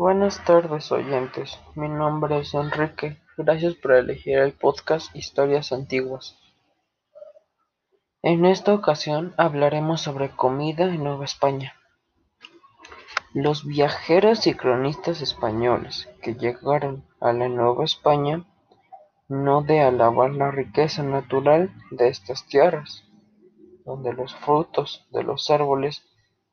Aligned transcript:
Buenas 0.00 0.42
tardes 0.46 0.90
oyentes, 0.92 1.60
mi 1.74 1.86
nombre 1.86 2.38
es 2.38 2.54
Enrique, 2.54 3.18
gracias 3.36 3.74
por 3.74 3.92
elegir 3.92 4.38
el 4.38 4.54
podcast 4.54 5.14
Historias 5.14 5.72
Antiguas. 5.72 6.38
En 8.22 8.46
esta 8.46 8.72
ocasión 8.72 9.34
hablaremos 9.36 10.00
sobre 10.00 10.30
comida 10.30 10.86
en 10.86 11.04
Nueva 11.04 11.26
España. 11.26 11.74
Los 13.34 13.66
viajeros 13.66 14.46
y 14.46 14.54
cronistas 14.54 15.20
españoles 15.20 16.08
que 16.22 16.32
llegaron 16.32 17.04
a 17.20 17.34
la 17.34 17.50
Nueva 17.50 17.84
España 17.84 18.46
no 19.28 19.60
de 19.60 19.82
alabar 19.82 20.30
la 20.30 20.50
riqueza 20.50 21.02
natural 21.02 21.74
de 21.90 22.08
estas 22.08 22.46
tierras, 22.46 23.04
donde 23.84 24.14
los 24.14 24.34
frutos 24.34 25.06
de 25.10 25.24
los 25.24 25.50
árboles 25.50 26.02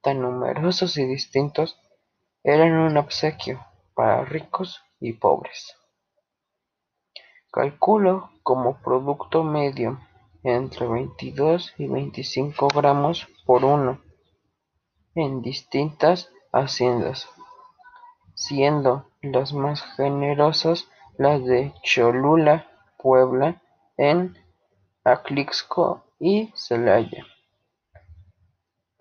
tan 0.00 0.22
numerosos 0.22 0.96
y 0.96 1.04
distintos 1.06 1.76
eran 2.44 2.72
un 2.72 2.96
obsequio 2.96 3.64
para 3.94 4.24
ricos 4.24 4.82
y 5.00 5.12
pobres. 5.12 5.76
Calculo 7.50 8.30
como 8.42 8.78
producto 8.82 9.44
medio 9.44 10.00
entre 10.42 10.88
22 10.88 11.74
y 11.78 11.86
25 11.86 12.68
gramos 12.68 13.28
por 13.46 13.64
uno 13.64 14.00
en 15.14 15.42
distintas 15.42 16.30
haciendas, 16.52 17.28
siendo 18.34 19.06
las 19.20 19.52
más 19.52 19.82
generosas 19.96 20.88
las 21.18 21.44
de 21.44 21.74
Cholula, 21.82 22.66
Puebla, 22.98 23.60
en 23.96 24.36
Atlixco 25.04 26.02
y 26.18 26.50
Celaya 26.54 27.26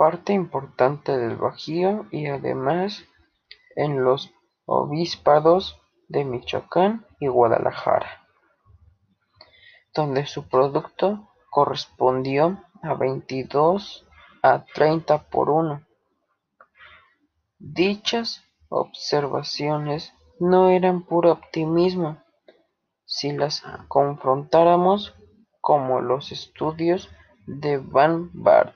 parte 0.01 0.33
importante 0.33 1.15
del 1.15 1.35
Bajío 1.35 2.07
y 2.09 2.25
además 2.25 3.05
en 3.75 4.03
los 4.03 4.31
obispados 4.65 5.79
de 6.07 6.25
Michoacán 6.25 7.05
y 7.19 7.27
Guadalajara, 7.27 8.27
donde 9.93 10.25
su 10.25 10.47
producto 10.47 11.29
correspondió 11.49 12.63
a 12.81 12.93
22 12.95 14.07
a 14.41 14.65
30 14.65 15.23
por 15.29 15.49
uno. 15.49 15.85
Dichas 17.59 18.43
observaciones 18.69 20.13
no 20.39 20.69
eran 20.69 21.03
puro 21.03 21.31
optimismo 21.31 22.17
si 23.05 23.31
las 23.33 23.61
confrontáramos 23.87 25.13
como 25.59 25.99
los 25.99 26.31
estudios 26.31 27.09
de 27.45 27.77
Van 27.77 28.29
Baart 28.33 28.75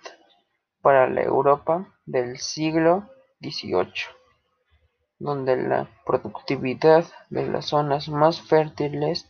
para 0.81 1.09
la 1.09 1.23
Europa 1.23 1.87
del 2.05 2.37
siglo 2.37 3.09
XVIII, 3.41 3.93
donde 5.19 5.55
la 5.55 5.89
productividad 6.05 7.05
de 7.29 7.47
las 7.47 7.67
zonas 7.67 8.09
más 8.09 8.41
fértiles 8.41 9.29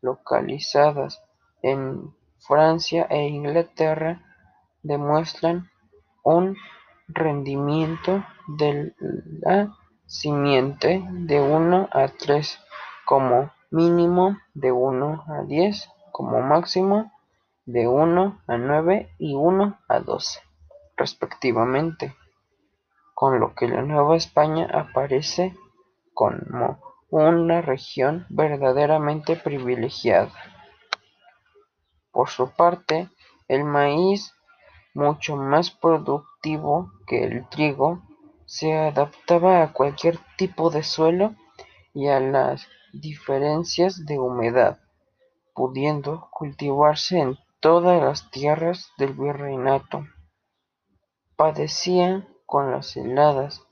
localizadas 0.00 1.22
en 1.62 2.14
Francia 2.38 3.06
e 3.10 3.28
Inglaterra 3.28 4.22
demuestran 4.82 5.70
un 6.22 6.56
rendimiento 7.08 8.24
de 8.46 8.94
la 9.40 9.76
simiente 10.06 11.04
de 11.10 11.40
1 11.40 11.88
a 11.92 12.08
3 12.08 12.58
como 13.04 13.50
mínimo 13.70 14.38
de 14.54 14.72
1 14.72 15.24
a 15.28 15.42
10 15.42 15.88
como 16.12 16.40
máximo 16.40 17.12
de 17.64 17.88
1 17.88 18.42
a 18.46 18.56
9 18.56 19.10
y 19.18 19.34
1 19.34 19.78
a 19.88 20.00
12 20.00 20.46
respectivamente, 20.96 22.14
con 23.16 23.40
lo 23.40 23.54
que 23.54 23.66
la 23.66 23.80
Nueva 23.80 24.14
España 24.14 24.68
aparece 24.70 25.56
como 26.12 26.78
una 27.08 27.62
región 27.62 28.26
verdaderamente 28.28 29.36
privilegiada. 29.36 30.34
Por 32.10 32.28
su 32.28 32.50
parte, 32.50 33.08
el 33.48 33.64
maíz, 33.64 34.34
mucho 34.92 35.34
más 35.34 35.70
productivo 35.70 36.92
que 37.06 37.24
el 37.24 37.48
trigo, 37.48 38.02
se 38.44 38.74
adaptaba 38.74 39.62
a 39.62 39.72
cualquier 39.72 40.18
tipo 40.36 40.68
de 40.68 40.82
suelo 40.82 41.34
y 41.94 42.08
a 42.08 42.20
las 42.20 42.68
diferencias 42.92 44.04
de 44.04 44.18
humedad, 44.18 44.78
pudiendo 45.54 46.28
cultivarse 46.32 47.18
en 47.18 47.38
todas 47.60 47.98
las 48.02 48.30
tierras 48.30 48.92
del 48.98 49.14
virreinato. 49.14 50.04
Padecía 51.34 52.28
con 52.46 52.70
las 52.70 52.96
heladas, 52.96 53.62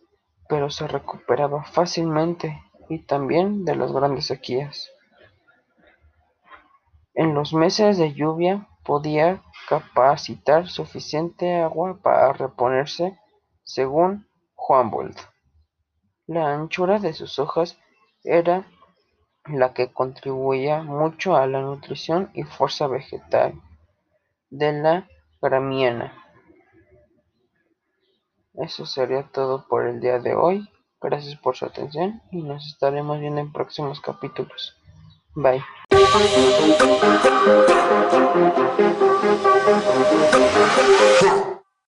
pero 0.48 0.70
se 0.70 0.86
recuperaba 0.86 1.64
fácilmente 1.64 2.62
y 2.88 2.98
también 2.98 3.64
de 3.64 3.76
las 3.76 3.92
grandes 3.92 4.26
sequías. 4.26 4.90
En 7.14 7.34
los 7.34 7.54
meses 7.54 7.96
de 7.96 8.12
lluvia 8.12 8.68
podía 8.84 9.40
capacitar 9.68 10.68
suficiente 10.68 11.60
agua 11.60 11.98
para 12.02 12.32
reponerse, 12.32 13.18
según 13.62 14.26
Humboldt. 14.56 15.18
La 16.26 16.52
anchura 16.52 16.98
de 16.98 17.12
sus 17.12 17.38
hojas 17.38 17.78
era 18.24 18.66
la 19.46 19.74
que 19.74 19.92
contribuía 19.92 20.82
mucho 20.82 21.36
a 21.36 21.46
la 21.46 21.60
nutrición 21.60 22.30
y 22.34 22.44
fuerza 22.44 22.86
vegetal 22.86 23.60
de 24.50 24.72
la 24.72 25.08
gramiana. 25.40 26.23
Eso 28.54 28.86
sería 28.86 29.28
todo 29.32 29.66
por 29.68 29.86
el 29.86 30.00
día 30.00 30.18
de 30.18 30.34
hoy. 30.34 30.68
Gracias 31.00 31.36
por 31.36 31.56
su 31.56 31.66
atención 31.66 32.22
y 32.30 32.42
nos 32.42 32.66
estaremos 32.66 33.20
viendo 33.20 33.40
en 33.40 33.52
próximos 33.52 34.00
capítulos. 34.00 34.76
Bye. 35.34 35.62